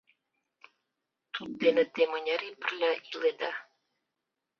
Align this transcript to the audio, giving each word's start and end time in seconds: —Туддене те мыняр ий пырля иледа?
—Туддене 1.33 1.83
те 1.93 2.01
мыняр 2.11 2.41
ий 2.47 2.55
пырля 2.61 2.91
иледа? 3.11 3.51